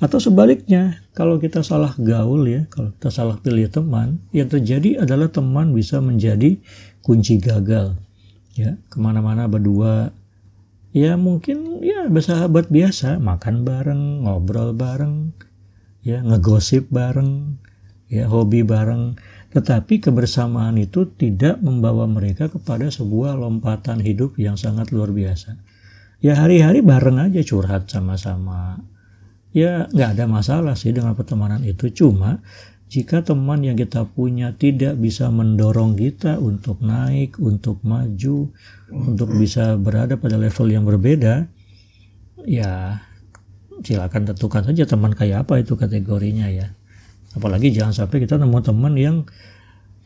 Atau 0.00 0.16
sebaliknya, 0.16 1.04
kalau 1.12 1.36
kita 1.36 1.60
salah 1.60 1.92
gaul 2.00 2.48
ya, 2.48 2.64
kalau 2.72 2.88
kita 2.96 3.12
salah 3.12 3.36
pilih 3.36 3.68
teman, 3.68 4.24
yang 4.32 4.48
terjadi 4.48 5.04
adalah 5.04 5.28
teman 5.28 5.76
bisa 5.76 6.00
menjadi 6.00 6.56
kunci 7.04 7.36
gagal. 7.36 8.00
Ya, 8.56 8.80
ke 8.88 8.96
mana-mana 8.96 9.44
berdua, 9.44 10.16
ya 10.96 11.20
mungkin 11.20 11.84
ya 11.84 12.08
bersahabat 12.08 12.72
biasa, 12.72 13.20
makan 13.20 13.68
bareng, 13.68 14.24
ngobrol 14.24 14.72
bareng, 14.72 15.36
ya 16.00 16.24
ngegosip 16.24 16.88
bareng, 16.88 17.60
ya 18.08 18.24
hobi 18.24 18.64
bareng. 18.64 19.20
Tetapi 19.52 20.00
kebersamaan 20.00 20.80
itu 20.80 21.12
tidak 21.12 21.60
membawa 21.60 22.08
mereka 22.08 22.48
kepada 22.48 22.88
sebuah 22.88 23.36
lompatan 23.36 24.00
hidup 24.00 24.40
yang 24.40 24.56
sangat 24.56 24.96
luar 24.96 25.12
biasa. 25.12 25.60
Ya 26.24 26.40
hari-hari 26.40 26.80
bareng 26.80 27.20
aja 27.20 27.44
curhat 27.44 27.92
sama-sama. 27.92 28.80
Ya 29.50 29.90
nggak 29.90 30.10
ada 30.18 30.24
masalah 30.30 30.74
sih 30.78 30.94
dengan 30.94 31.18
pertemanan 31.18 31.62
itu. 31.66 31.90
Cuma 31.90 32.38
jika 32.90 33.22
teman 33.22 33.62
yang 33.62 33.78
kita 33.78 34.02
punya 34.06 34.54
tidak 34.54 34.98
bisa 34.98 35.30
mendorong 35.30 35.94
kita 35.94 36.42
untuk 36.42 36.82
naik, 36.82 37.38
untuk 37.38 37.82
maju, 37.86 38.50
untuk 38.90 39.28
bisa 39.38 39.78
berada 39.78 40.18
pada 40.18 40.34
level 40.34 40.66
yang 40.70 40.82
berbeda, 40.82 41.46
ya 42.46 42.98
silakan 43.86 44.34
tentukan 44.34 44.66
saja 44.66 44.84
teman 44.90 45.14
kayak 45.14 45.46
apa 45.46 45.62
itu 45.62 45.78
kategorinya 45.78 46.50
ya. 46.50 46.74
Apalagi 47.34 47.70
jangan 47.70 47.94
sampai 47.94 48.26
kita 48.26 48.38
nemu 48.38 48.58
teman 48.58 48.94
yang 48.98 49.16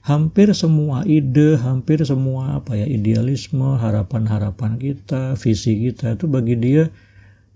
hampir 0.04 0.52
semua 0.52 1.08
ide, 1.08 1.56
hampir 1.56 2.04
semua 2.04 2.60
apa 2.60 2.76
ya 2.76 2.84
idealisme, 2.84 3.80
harapan-harapan 3.80 4.76
kita, 4.76 5.40
visi 5.40 5.88
kita 5.88 6.20
itu 6.20 6.28
bagi 6.28 6.54
dia 6.60 6.92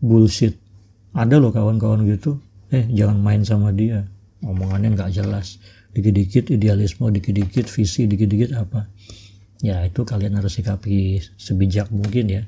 bullshit. 0.01 0.68
Ada 1.17 1.41
loh 1.41 1.51
kawan-kawan 1.53 2.05
gitu, 2.05 2.41
eh 2.69 2.85
jangan 2.93 3.19
main 3.21 3.43
sama 3.47 3.73
dia, 3.73 4.05
omongannya 4.45 4.93
nggak 4.95 5.11
jelas, 5.17 5.57
dikit-dikit 5.97 6.53
idealisme, 6.53 7.09
dikit-dikit 7.09 7.67
visi, 7.67 8.05
dikit-dikit 8.05 8.55
apa. 8.55 8.87
Ya 9.59 9.83
itu 9.83 10.07
kalian 10.07 10.39
harus 10.39 10.55
sikapi 10.55 11.19
sebijak 11.35 11.91
mungkin 11.91 12.31
ya. 12.31 12.43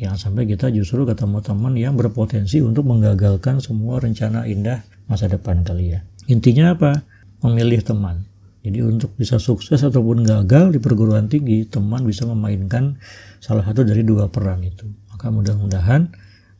Yang 0.00 0.26
sampai 0.26 0.50
kita 0.50 0.72
justru 0.74 1.06
ketemu 1.06 1.38
teman 1.44 1.78
yang 1.78 1.94
berpotensi 1.94 2.58
untuk 2.58 2.88
menggagalkan 2.90 3.62
semua 3.62 4.02
rencana 4.02 4.50
indah 4.50 4.82
masa 5.06 5.30
depan 5.30 5.62
kalian. 5.62 6.02
Intinya 6.26 6.74
apa? 6.74 7.06
Memilih 7.46 7.86
teman. 7.86 8.26
Jadi 8.62 8.78
untuk 8.82 9.14
bisa 9.18 9.42
sukses 9.42 9.82
ataupun 9.82 10.22
gagal 10.22 10.74
di 10.74 10.78
perguruan 10.78 11.26
tinggi, 11.26 11.66
teman 11.66 12.06
bisa 12.06 12.26
memainkan 12.26 12.94
salah 13.42 13.66
satu 13.66 13.82
dari 13.82 14.06
dua 14.06 14.30
peran 14.30 14.62
itu. 14.62 14.86
Maka 15.10 15.30
mudah-mudahan 15.30 16.10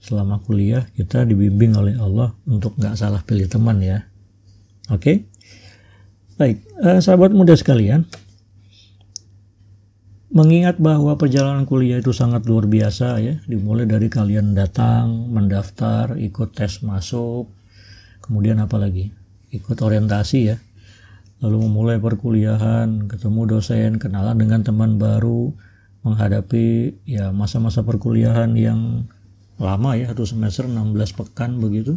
selama 0.03 0.43
kuliah 0.43 0.83
kita 0.99 1.23
dibimbing 1.23 1.79
oleh 1.79 1.95
Allah 1.97 2.35
untuk 2.51 2.75
nggak 2.75 2.99
salah 2.99 3.23
pilih 3.23 3.47
teman 3.47 3.79
ya. 3.79 4.03
Oke? 4.91 4.99
Okay? 4.99 5.17
Baik, 6.37 6.59
eh, 6.83 6.99
sahabat 6.99 7.31
muda 7.31 7.55
sekalian, 7.55 8.03
mengingat 10.35 10.83
bahwa 10.83 11.15
perjalanan 11.15 11.63
kuliah 11.71 12.03
itu 12.03 12.11
sangat 12.11 12.43
luar 12.51 12.67
biasa 12.67 13.23
ya, 13.23 13.39
dimulai 13.47 13.87
dari 13.87 14.11
kalian 14.11 14.59
datang, 14.59 15.31
mendaftar, 15.31 16.19
ikut 16.19 16.51
tes 16.51 16.83
masuk, 16.83 17.47
kemudian 18.27 18.59
apa 18.59 18.75
lagi? 18.75 19.23
ikut 19.53 19.79
orientasi 19.79 20.39
ya 20.49 20.57
lalu 21.45 21.69
memulai 21.69 22.01
perkuliahan 22.01 23.07
ketemu 23.07 23.59
dosen 23.59 24.01
kenalan 24.01 24.41
dengan 24.41 24.65
teman 24.65 24.97
baru 24.97 25.53
menghadapi 26.03 26.99
ya 27.07 27.31
masa-masa 27.31 27.85
perkuliahan 27.85 28.57
yang 28.57 29.07
lama 29.63 29.95
ya 29.95 30.11
satu 30.11 30.27
semester 30.27 30.67
16 30.67 30.93
pekan 31.19 31.63
begitu 31.63 31.97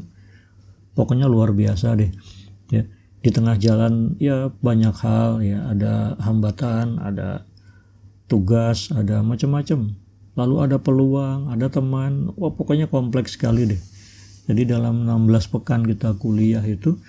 pokoknya 0.93 1.25
luar 1.25 1.51
biasa 1.51 1.97
deh 1.97 2.11
ya 2.69 2.85
di 3.19 3.29
tengah 3.33 3.57
jalan 3.57 4.13
ya 4.21 4.53
banyak 4.61 4.95
hal 5.01 5.41
ya 5.41 5.65
ada 5.73 6.13
hambatan 6.21 7.01
ada 7.01 7.43
tugas 8.29 8.93
ada 8.93 9.25
macam-macam 9.25 9.97
lalu 10.37 10.55
ada 10.61 10.77
peluang 10.77 11.49
ada 11.49 11.67
teman 11.73 12.29
wah 12.37 12.53
pokoknya 12.53 12.85
kompleks 12.85 13.33
sekali 13.33 13.65
deh 13.65 13.81
jadi 14.45 14.77
dalam 14.77 15.09
16 15.09 15.53
pekan 15.53 15.81
kita 15.81 16.13
kuliah 16.21 16.61
itu 16.61 17.01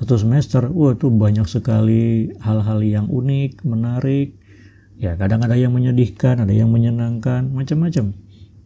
satu 0.00 0.16
semester, 0.16 0.64
wah 0.72 0.96
itu 0.96 1.12
banyak 1.12 1.44
sekali 1.44 2.32
hal-hal 2.40 2.80
yang 2.80 3.06
unik, 3.12 3.68
menarik. 3.68 4.32
Ya 4.96 5.12
kadang 5.20 5.44
ada 5.44 5.60
yang 5.60 5.76
menyedihkan, 5.76 6.40
ada 6.40 6.56
yang 6.56 6.72
menyenangkan, 6.72 7.52
macam-macam. 7.52 8.16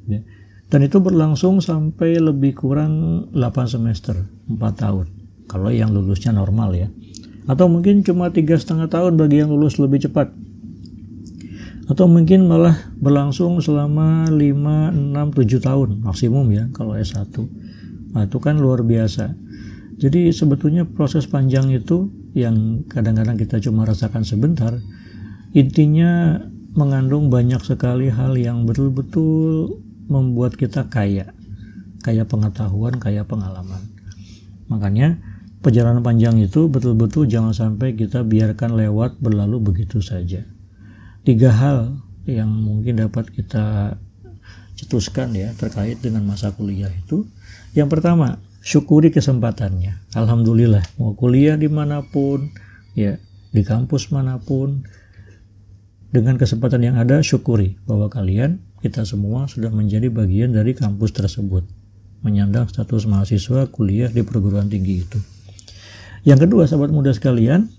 Ya. 0.07 0.23
Dan 0.73 0.81
itu 0.85 0.99
berlangsung 0.99 1.61
sampai 1.61 2.19
lebih 2.19 2.57
kurang 2.57 3.27
8 3.31 3.69
semester, 3.69 4.17
4 4.49 4.59
tahun. 4.75 5.07
Kalau 5.45 5.69
yang 5.69 5.93
lulusnya 5.93 6.33
normal 6.33 6.73
ya. 6.73 6.89
Atau 7.45 7.69
mungkin 7.69 8.01
cuma 8.01 8.33
tiga 8.33 8.57
setengah 8.57 8.89
tahun 8.89 9.21
bagi 9.21 9.45
yang 9.45 9.53
lulus 9.53 9.77
lebih 9.77 10.09
cepat. 10.09 10.33
Atau 11.85 12.09
mungkin 12.09 12.49
malah 12.49 12.81
berlangsung 12.97 13.61
selama 13.61 14.33
5, 14.33 14.41
6, 14.97 15.37
7 15.37 15.61
tahun 15.61 15.89
maksimum 16.01 16.47
ya 16.49 16.65
kalau 16.73 16.97
S1. 16.97 17.29
Nah, 18.17 18.25
itu 18.25 18.39
kan 18.41 18.57
luar 18.57 18.81
biasa. 18.81 19.37
Jadi 20.01 20.33
sebetulnya 20.33 20.89
proses 20.89 21.29
panjang 21.29 21.69
itu 21.71 22.09
yang 22.33 22.83
kadang-kadang 22.89 23.37
kita 23.39 23.61
cuma 23.63 23.87
rasakan 23.87 24.27
sebentar, 24.27 24.75
intinya 25.55 26.41
mengandung 26.75 27.31
banyak 27.31 27.63
sekali 27.63 28.11
hal 28.11 28.35
yang 28.35 28.67
betul-betul 28.67 29.79
membuat 30.07 30.57
kita 30.59 30.89
kaya, 30.89 31.33
kaya 32.05 32.25
pengetahuan, 32.29 32.97
kaya 33.01 33.25
pengalaman. 33.25 33.81
Makanya 34.69 35.21
perjalanan 35.65 36.05
panjang 36.05 36.37
itu 36.41 36.69
betul-betul 36.69 37.25
jangan 37.25 37.57
sampai 37.57 37.97
kita 37.97 38.25
biarkan 38.25 38.77
lewat 38.77 39.21
berlalu 39.21 39.61
begitu 39.61 40.05
saja. 40.05 40.45
Tiga 41.25 41.51
hal 41.53 42.05
yang 42.29 42.53
mungkin 42.53 43.01
dapat 43.01 43.33
kita 43.33 43.97
cetuskan 44.75 45.33
ya 45.33 45.53
terkait 45.57 46.03
dengan 46.03 46.27
masa 46.29 46.53
kuliah 46.53 46.91
itu. 46.93 47.25
Yang 47.73 47.89
pertama, 47.99 48.43
syukuri 48.61 49.09
kesempatannya. 49.09 50.13
Alhamdulillah, 50.17 50.85
mau 51.01 51.17
kuliah 51.17 51.57
di 51.57 51.69
mana 51.69 52.05
pun, 52.05 52.53
ya 52.93 53.17
di 53.55 53.63
kampus 53.63 54.11
mana 54.11 54.41
pun, 54.41 54.85
dengan 56.15 56.39
kesempatan 56.39 56.81
yang 56.83 56.97
ada, 56.97 57.23
syukuri 57.23 57.79
bahwa 57.87 58.07
kalian, 58.07 58.63
kita 58.85 59.09
semua 59.09 59.49
sudah 59.49 59.73
menjadi 59.73 60.13
bagian 60.13 60.53
dari 60.53 60.77
kampus 60.77 61.17
tersebut, 61.17 61.65
menyandang 62.21 62.69
status 62.69 63.09
mahasiswa 63.09 63.65
kuliah 63.73 64.13
di 64.13 64.21
perguruan 64.21 64.69
tinggi 64.69 65.01
itu. 65.01 65.17
Yang 66.29 66.45
kedua, 66.45 66.69
sahabat 66.69 66.93
muda 66.93 67.17
sekalian, 67.17 67.73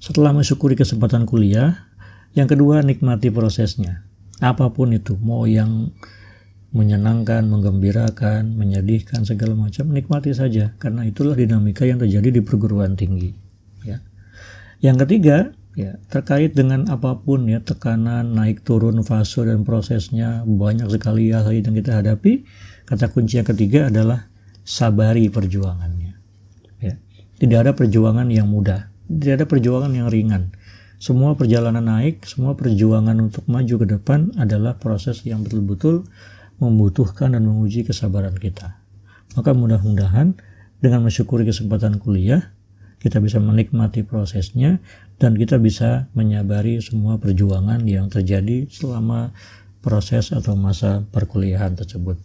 setelah 0.00 0.32
mensyukuri 0.32 0.80
kesempatan 0.80 1.28
kuliah, 1.28 1.92
yang 2.32 2.48
kedua 2.48 2.80
nikmati 2.80 3.28
prosesnya. 3.28 4.08
Apa 4.40 4.72
pun 4.72 4.96
itu, 4.96 5.12
mau 5.20 5.44
yang 5.44 5.92
menyenangkan, 6.72 7.44
menggembirakan, 7.44 8.56
menyedihkan 8.56 9.28
segala 9.28 9.52
macam 9.52 9.92
nikmati 9.92 10.32
saja 10.32 10.72
karena 10.80 11.04
itulah 11.04 11.36
dinamika 11.36 11.84
yang 11.84 12.00
terjadi 12.00 12.40
di 12.40 12.40
perguruan 12.44 12.96
tinggi 12.96 13.32
ya. 13.80 14.02
Yang 14.84 15.06
ketiga 15.06 15.36
ya 15.76 16.00
terkait 16.08 16.56
dengan 16.56 16.88
apa 16.88 17.20
pun 17.20 17.44
ya 17.46 17.60
tekanan 17.60 18.32
naik 18.32 18.64
turun 18.64 19.04
fase 19.04 19.44
dan 19.44 19.62
prosesnya 19.62 20.42
banyak 20.48 20.88
sekali 20.88 21.30
hal 21.30 21.46
yang 21.52 21.76
kita 21.76 22.00
hadapi. 22.00 22.48
Kata 22.88 23.12
kunci 23.12 23.38
yang 23.38 23.46
ketiga 23.46 23.92
adalah 23.92 24.26
sabari 24.64 25.28
perjuangannya. 25.28 26.12
Ya 26.80 26.96
tidak 27.36 27.58
ada 27.68 27.72
perjuangan 27.76 28.26
yang 28.32 28.48
mudah 28.48 28.96
tidak 29.06 29.32
ada 29.42 29.46
perjuangan 29.46 29.92
yang 29.94 30.08
ringan. 30.10 30.50
Semua 30.96 31.36
perjalanan 31.36 31.84
naik 31.84 32.24
semua 32.24 32.56
perjuangan 32.56 33.14
untuk 33.20 33.44
maju 33.46 33.74
ke 33.84 33.86
depan 33.86 34.34
adalah 34.40 34.80
proses 34.80 35.22
yang 35.22 35.44
betul-betul 35.44 36.08
membutuhkan 36.56 37.36
dan 37.36 37.44
menguji 37.44 37.84
kesabaran 37.84 38.34
kita. 38.34 38.80
Maka 39.36 39.52
mudah-mudahan 39.52 40.34
dengan 40.80 41.04
mensyukuri 41.04 41.44
kesempatan 41.44 42.00
kuliah, 42.00 42.55
kita 43.06 43.22
bisa 43.22 43.38
menikmati 43.38 44.02
prosesnya 44.02 44.82
dan 45.22 45.38
kita 45.38 45.62
bisa 45.62 46.10
menyabari 46.18 46.82
semua 46.82 47.22
perjuangan 47.22 47.86
yang 47.86 48.10
terjadi 48.10 48.66
selama 48.66 49.30
proses 49.78 50.34
atau 50.34 50.58
masa 50.58 51.06
perkuliahan 51.14 51.78
tersebut. 51.78 52.18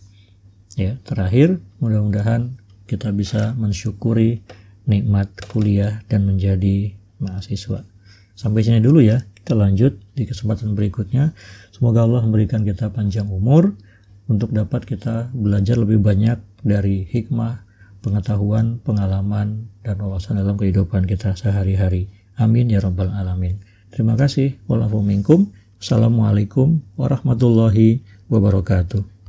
Ya, 0.73 0.97
terakhir 1.05 1.61
mudah-mudahan 1.77 2.57
kita 2.89 3.13
bisa 3.13 3.53
mensyukuri 3.53 4.41
nikmat 4.89 5.29
kuliah 5.53 6.01
dan 6.09 6.25
menjadi 6.25 6.97
mahasiswa. 7.21 7.85
Sampai 8.33 8.65
sini 8.65 8.81
dulu 8.81 9.05
ya, 9.05 9.21
kita 9.37 9.53
lanjut 9.53 10.01
di 10.17 10.25
kesempatan 10.25 10.73
berikutnya. 10.73 11.37
Semoga 11.69 12.09
Allah 12.09 12.25
memberikan 12.25 12.65
kita 12.65 12.89
panjang 12.89 13.29
umur 13.29 13.77
untuk 14.25 14.49
dapat 14.49 14.89
kita 14.89 15.29
belajar 15.29 15.77
lebih 15.77 16.01
banyak 16.01 16.41
dari 16.65 17.05
hikmah, 17.05 17.61
pengetahuan, 18.01 18.81
pengalaman, 18.81 19.69
dan 19.85 19.97
wawasan 20.01 20.41
dalam 20.41 20.57
kehidupan 20.57 21.05
kita 21.05 21.37
sehari-hari. 21.37 22.09
Amin 22.37 22.73
ya 22.73 22.81
rabbal 22.81 23.13
alamin. 23.13 23.61
Terima 23.93 24.17
kasih. 24.17 24.57
Wassalamualaikum 25.81 26.81
warahmatullahi 26.93 28.05
wabarakatuh. 28.29 29.11